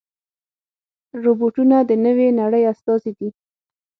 [1.23, 3.29] روبوټونه د نوې نړۍ استازي دي.